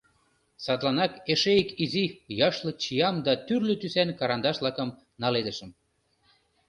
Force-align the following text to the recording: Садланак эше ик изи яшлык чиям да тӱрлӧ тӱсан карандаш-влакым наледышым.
Садланак 0.65 1.13
эше 1.31 1.51
ик 1.61 1.69
изи 1.83 2.05
яшлык 2.47 2.77
чиям 2.83 3.15
да 3.25 3.33
тӱрлӧ 3.47 3.75
тӱсан 3.81 4.09
карандаш-влакым 4.19 4.89
наледышым. 5.21 5.71